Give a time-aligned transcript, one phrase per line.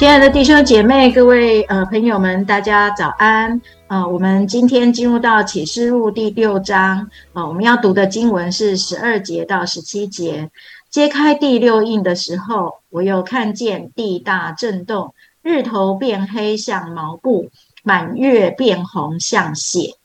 [0.00, 3.60] 亲爱的弟兄姐妹、各位呃朋友们，大家早安！
[3.86, 10.50] 呃，我们今天进入到启示录第六章，呃，我们要读的经文是十二节到十七节。
[10.88, 17.50] 揭开第六印的时候，我又看见地大震动，日头变黑像毛布，
[17.82, 19.96] 满月变红像血，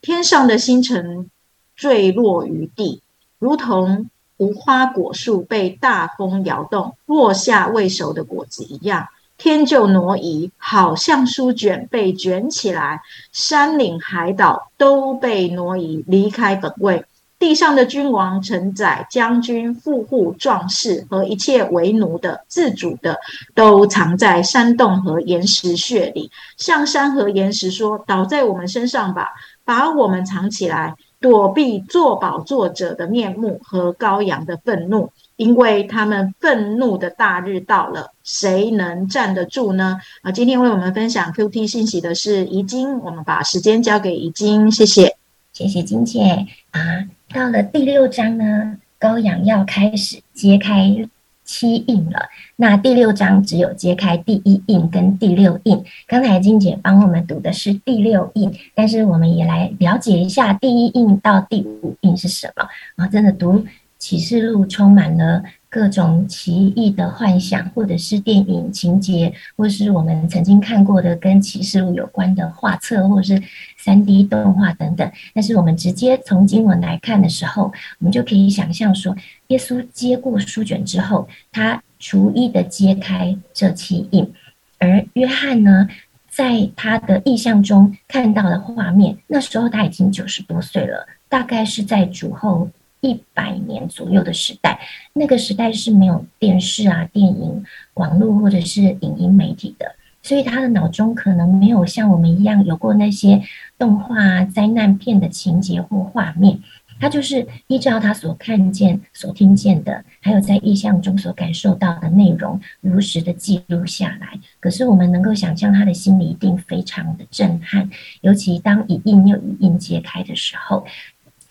[0.00, 1.28] 天上的星辰
[1.74, 3.02] 坠落于地，
[3.40, 9.08] 如同无花果树被大风摇动落下未熟的果子一样。
[9.40, 12.98] 天就挪移，好像书卷被卷起来；
[13.32, 17.06] 山岭海岛都被挪移，离开本位。
[17.38, 23.18] 地上的君王、臣宰、将军、富户、壮士和一切为奴的、自主的，
[23.54, 29.30] 都藏在山洞和岩石穴里，向山和岩石说：“倒在我们身上吧，
[29.64, 39.98] 把我们藏起来，躲避做宝座者的面目和羔羊的愤怒。”因为他们愤怒的大日到了，谁能站得住呢？
[40.20, 45.16] 啊，今天为我们分享 Q T 信息的是怡晶，我们把时间交给怡晶，谢谢，
[45.54, 47.08] 谢谢金姐啊。
[47.32, 51.08] 到了第六章呢，羔羊要开始揭开
[51.42, 52.28] 七印了。
[52.56, 55.82] 那第六章只有揭开第一印跟第六印。
[56.06, 63.08] 刚才金姐帮我们读的是第六印，但是我们也来了解一下第一印到第五印是什么啊？
[63.08, 63.64] 真的读。
[64.00, 73.40] 启示录充满了各种奇异的幻想，或者是电影情节，或是我们曾经看过的跟启示录有关的画册，或者是
[73.76, 75.12] 三 D 动画等等。
[75.34, 79.14] 但是我们直接从经文来看的时候，我们就可以想象说，
[79.48, 84.32] 耶稣接过书卷之后，他逐一的揭开这七印，
[84.78, 85.86] 而约翰呢，
[86.30, 92.70] 在他的意象中看到的画面，那时候他已经九十多岁了，大概是在主后。
[93.00, 94.80] 一百年左右的时代，
[95.12, 103.42] 那个时代是没有电视啊、电影、网络或者是影音媒体的，所以他的脑中可能没有像我们一样有过那些
[103.78, 106.60] 动画、灾难片的情节或画面。
[107.00, 114.38] 他就是依照他所看见、所听见的，还有在意象中所感受到的内容，如实的记录下来。
[114.60, 117.88] 可是我们能够想象，他的心里一定非常的震撼，
[118.20, 120.84] 尤其当一印又一印揭开的时候。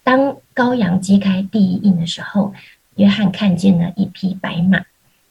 [0.09, 2.52] 当羔羊揭开第一印的时候，
[2.96, 4.84] 约翰看见了一匹白马，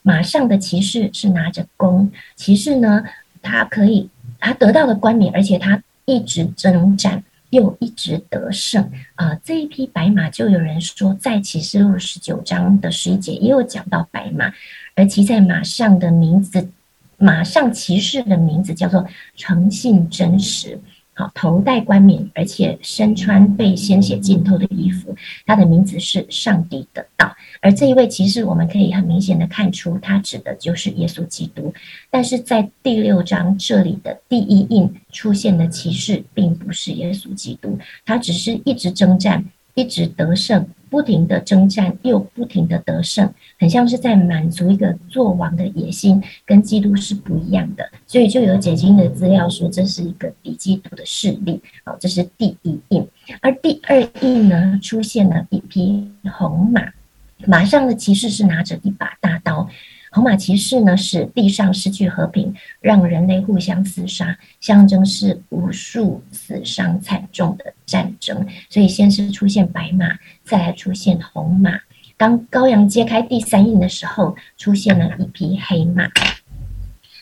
[0.03, 2.09] 马上的骑士是拿着弓。
[2.37, 3.03] 骑士呢，
[3.43, 4.09] 他可以，
[4.39, 8.89] 他得到了冠冕，而且他一直征战，又一直得胜。
[9.16, 14.53] 啊，这一匹白马，就有人说，在启示录十九章的十一节也有讲到白马，
[14.95, 16.71] 而骑在马上的名字，
[17.16, 20.81] 马上骑士的名字叫做诚信真实。
[21.18, 25.16] 好，头戴冠冕，而且身穿被鲜血浸透的衣服。
[25.44, 27.34] 他的名字是上帝的道。
[27.60, 31.74] 而这一位骑士，我们可以很明显的看出，他指的就是耶稣基督。
[32.08, 40.68] 但是在第六章这里的第一印出现的骑士，并不是耶稣基督，他只是一直征战，一直得胜。
[40.91, 47.88] 不停的征战，又不停的得胜，很像是在满足一个做王的野心，跟基督是不一样的。
[48.06, 51.60] 所以就有解经的资料说，这是一个比基督的势力。
[51.84, 53.06] 好，这是第一印。
[53.41, 56.82] 而第二印呢，出现了一匹红马，
[57.47, 59.69] 马上的骑士是拿着一把大刀。
[60.10, 68.47] 红马骑士呢，使地上失去和平，让人类互相厮杀，象征是无数死伤惨重的战争。
[68.70, 71.78] 所以先是出现白马，再来出现红马。
[72.16, 76.09] 当羔羊揭开第三印的时候，出现了一匹黑马。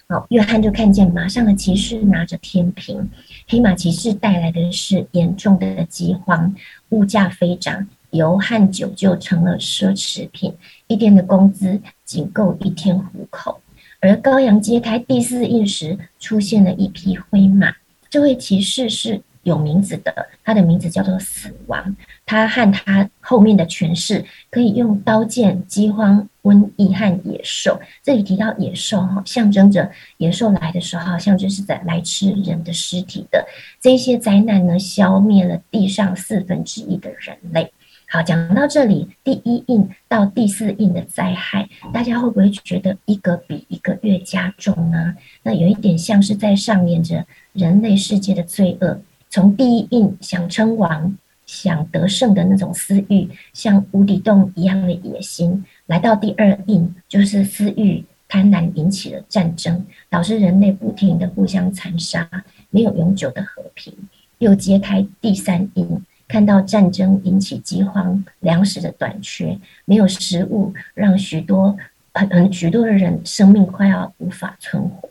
[0.08, 3.10] 好，约翰就看见马上的骑士拿着天平，
[3.48, 6.54] 黑马骑士带来的是严重的饥荒，
[6.90, 7.88] 物价飞涨。
[8.10, 10.54] 油和酒就成了奢侈品，
[10.86, 13.60] 一天的工资仅够一天糊口。
[14.00, 17.74] 而高阳揭开第四印时，出现了一匹灰马。
[18.08, 21.96] 这位骑士是有名字的，他的名字叫做死亡。
[22.24, 27.80] 他和他后面的权势可以用刀剑、饥荒、瘟疫和野兽。
[28.02, 33.46] 这里提到野兽，哈，象征着野兽来的时候，好像就是在来吃人的尸体的。
[33.80, 37.72] 这些灾难呢，消灭了地上四分之一的人类。
[38.08, 45.16] 好，讲到这里，第一印到第四印的灾害，大家会不会觉得一个比一个越加重呢？
[45.42, 49.00] 那有一点像是在上演着人类世界的罪恶。
[49.28, 62.30] 从第一印想称王、想得胜的那种私欲，像无底洞一样的野心，来到第二印，就是私欲、贪婪引起了战争，导致人类不停的互相残杀，
[62.70, 63.92] 没有永久的和平。
[64.38, 66.02] 又揭开第三印。
[66.28, 71.76] 看到战争引起饥荒，粮食的短缺，没有食物，让许多
[72.12, 75.08] 很很许多的人生命快要无法存活。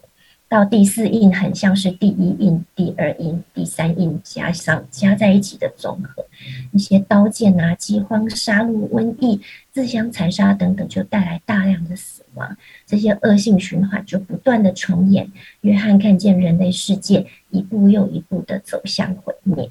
[0.48, 6.24] 到第四印很像是第一印、第二印、第三印加上加在一起的总和，
[6.72, 9.42] 一些刀剑啊、饥荒、杀戮、瘟疫、
[9.72, 15.32] 自相残杀等等，就带来大量的死亡，这些恶性循环就不断的重演。
[15.62, 19.70] 约翰看见人类世界一步又一步的走向毁灭。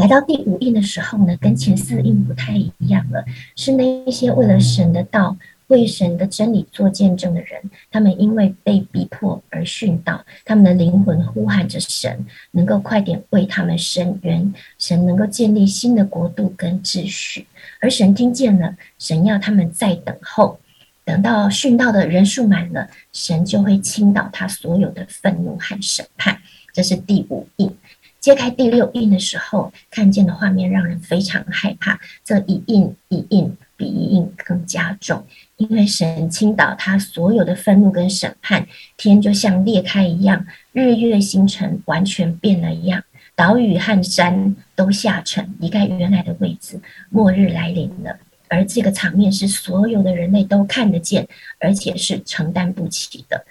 [0.00, 3.22] 来到第五印的时候呢，跟前四印不太一样了，
[3.54, 5.36] 是那些为了神的道。
[5.66, 7.62] 为神的真理做见证的人，
[7.92, 17.46] 他们因为被逼迫而殉道，他们的灵魂呼喊着神，能够快点为他们伸冤，神能够建立新的国度跟秩序。
[17.80, 20.58] 而神听见了，神要他们再等候，
[21.04, 26.40] 等到殉道的人数满了，神就会倾倒他所有的愤怒和审判。
[26.72, 27.72] 这是第五印。
[28.20, 31.98] 揭开第六印的时候，看见的画面让人非常害怕。
[32.22, 35.24] 这一印一印比一印更加重。
[35.56, 43.02] 因为神倾倒他所有的愤怒跟审判，天就像裂开一样，日月星辰完全变了一样，
[43.34, 46.80] 岛屿和山都下沉，离开原来的位置，
[47.10, 48.18] 末日来临了。
[48.48, 51.28] 而这个场面是所有的人类都看得见，
[51.58, 53.44] 而且是承担不起的。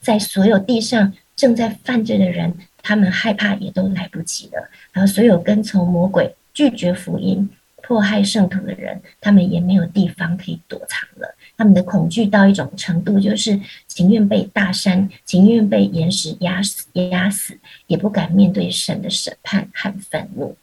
[0.00, 2.52] 在所有地上正在犯罪的人，
[2.84, 4.70] 他们害怕也都来不及了。
[4.92, 7.48] 然后所有跟从魔鬼、拒绝福音、
[7.82, 11.34] 迫害圣徒的人，他们也没有地方可以躲藏了。
[11.56, 20.56] 他们的恐惧到一种程度，就是情愿被大山、情愿被岩石压死、压死，也不敢面对神的审判和愤怒。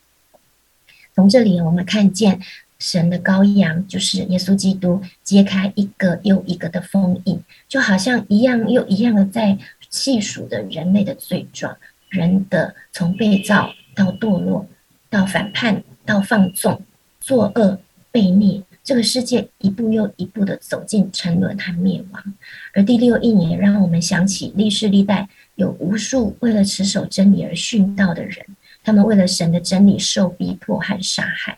[1.14, 2.40] 从这里，我们看见
[2.78, 9.56] 神的羔羊，就是耶稣基督，揭开一个又一个的封印，就好像一样又一样的在
[9.88, 11.76] 细数的人类的罪状，
[12.12, 14.66] 人的从被造到堕落，
[15.08, 16.82] 到反叛，到放纵、
[17.20, 17.80] 作恶、
[18.12, 18.62] 悖逆。
[18.84, 22.34] 这个世界一步又一步的走进沉沦和灭亡，
[22.74, 28.44] 而第六印也让我们想起历世历代有无数为了持守真理而殉道的人，
[28.82, 31.56] 他们为了神的真理受逼迫和杀害，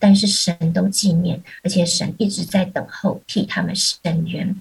[0.00, 4.54] 但是神都纪念，而且神一直在等候替他们伸冤。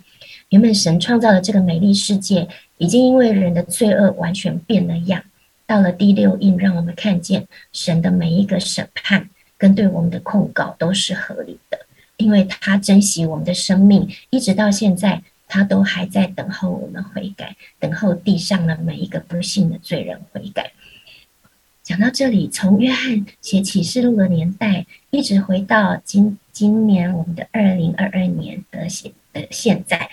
[0.50, 2.48] 原本神创造的这个美丽世界，
[2.78, 5.24] 已经因为人的罪恶完全变了样。
[5.66, 11.80] 到了第六印，让我们看见神的每一个审判跟对我们的控告都是合理的。
[12.18, 20.72] 因为他珍惜我们的生命，一直到现在，他都还在等候我们悔改，等候地上的每一个不幸的罪人悔改。
[21.82, 30.10] 讲到这里，从约翰写启示录的年代，一直回到今今年我们的二零二二年的现的现在，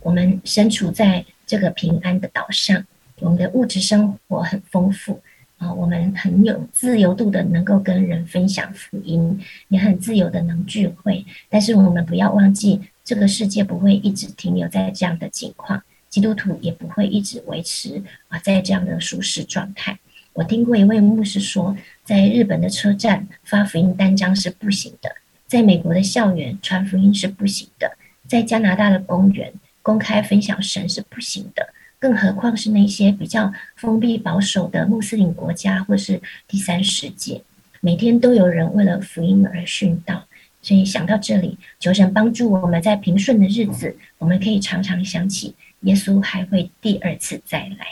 [0.00, 2.86] 我们身处在这个平安的岛上，
[3.22, 5.22] 我们的物质生活很丰富。
[5.58, 9.38] 啊，我们很有自由度的能够跟人分享福音，
[9.68, 11.24] 也很自由的能聚会。
[11.48, 19.96] 但是我们不要忘记，这个世界不会一直停留在这样的境况，基督徒也不会一直维持啊在这样的舒适状态。
[20.32, 25.14] 我听过一位牧师说，在日本的车站发福音单张是不行的，
[25.46, 31.72] 在美国的校园传福音是不行的，在加拿大的公园公开分享神是不行的。
[32.02, 37.40] 更何况是那些比较封闭保守的穆斯林国家，或是第三世界，
[37.80, 40.26] 每天都有人为了福音而殉道。
[40.60, 47.86] 所以想到这里，求神帮助我们在平顺的日子，我们可以常常想起耶稣还会第二次再来。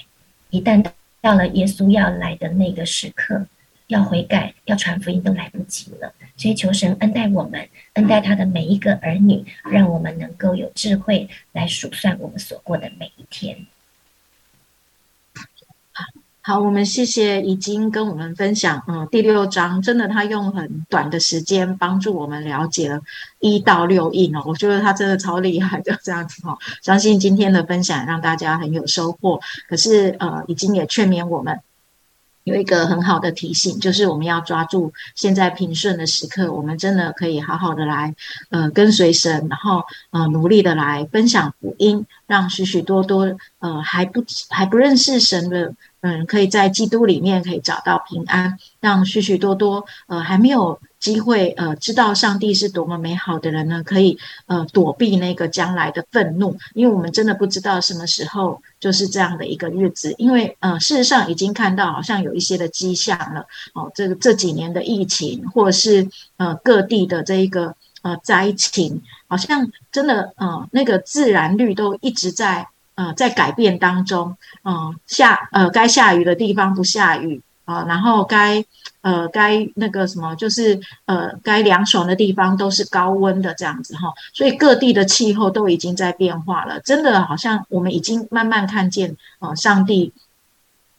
[0.51, 0.85] 一旦
[1.21, 3.47] 到了耶稣要来的那个时刻，
[3.87, 6.13] 要悔改、要传福音都来不及了。
[6.37, 13.57] 所以求神恩待我们，恩待他的每一个儿女，让我们能够有智慧来数算我们所过的每一天。
[16.51, 23.01] 好，我们谢谢已经跟我们分享，嗯，第六章真的他用很短的时间帮助我们了解了
[23.39, 29.41] 一到六印哦，我觉得他真的超厉害的 这样子哦，相信今天的分享让大家很有收获。
[29.69, 31.61] 可是呃，已经也劝勉我们。
[32.43, 38.13] 有一个很好的提醒，就是我们要抓住现在平顺的时刻，我们真的可以好好的来，
[38.49, 45.73] 呃，跟随神，然后呃，努力的来分享福音，让许许多多呃还不还不认识神的。
[46.03, 72.69] 嗯，可以在基督里面可以找到平安，让许许多多呃还没有机会呃知道上帝是多么美好的人呢，可以呃躲避那个将来的愤怒，因为我们真的不知道什么时候就是这样的一个日子，因为呃事实上已经看到好像有一些的迹象了哦，这个这几年的疫情或者是呃各地的这一个呃灾情，好像真的呃那个自然率都一直在。
[73.01, 78.63] 呃，在改变当中，嗯，下呃该下雨的地方不下雨，啊，然后该
[79.01, 90.13] 呃该那个什么，就是呃该凉爽的地方都是高温的这样子哈，所以各地的气候都已经在变化了，真的好像我们已经慢慢看见呃上帝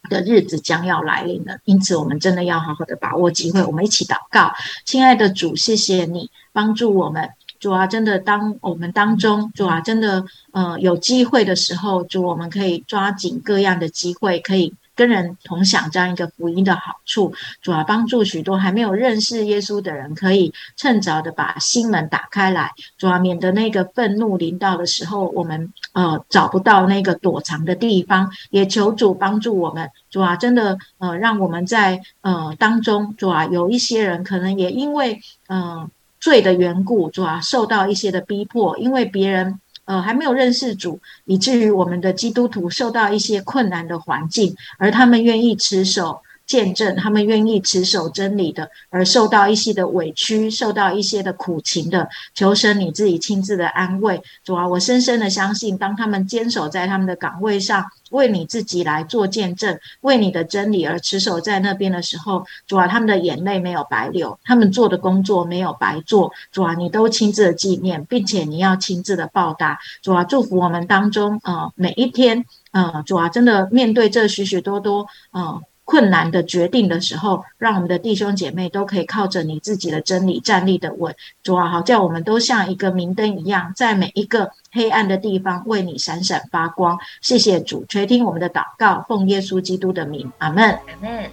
[0.10, 4.52] 的日子将要来临了，因此我们真的要好好的把握机会，我们一起祷告，
[4.86, 7.30] 亲爱的主，谢谢你帮助我们。
[7.62, 17.32] 主啊，真的，当我们当中，主啊，真的，呃，有机会的时候，主，我们可以抓紧各样的机会，可以跟人同享这样一个福音的好处。
[17.62, 22.72] 主啊，帮助许多还没有认识耶稣的人，可以趁早的把心门打开来。
[22.98, 28.32] 主啊，免得那个愤怒临到的时候，我们呃找不到那个躲藏的地方。
[28.50, 29.88] 也求主帮助我们。
[30.10, 35.88] 主啊，真的，呃，让我们在呃当中，主啊，有一些人可能也因为嗯。
[36.22, 46.22] 罪的缘故，主啊，受到一些的逼迫，因为别人呃还没有认识主，以至于我们的基督徒受到一些困难的环境，而他们愿意持守。
[46.52, 54.22] 见证他们愿意持守真理的，而受到一些的委屈，受到一些的苦情的，求神你自己亲自的安慰。
[54.44, 66.34] 主啊，我深深的相信，当他们坚守在他们的岗位上，为你自己来做见证，为你的真理而持守在那边的时候，主啊，他们的眼泪没有白流，他们做的工作没有白做。
[66.52, 69.80] 主啊，你都亲自的纪念，并且你要亲自的报答。
[70.02, 75.62] 主啊，祝福我们当中呃每一天呃主啊，真的面对这许许多多呃。
[75.92, 81.14] 困难的决定的时候，让我们的弟兄姐妹都可以靠着你自己的真理站立的稳。
[81.44, 86.98] 主啊，好叫我们都像一个明灯一样，在每一个黑暗的地方为你闪闪发光。
[87.20, 90.64] 谢谢主垂听我们的祷告，奉耶稣基督的名，阿门。
[90.64, 91.30] 阿门。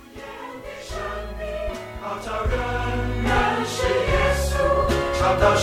[5.41, 5.55] 到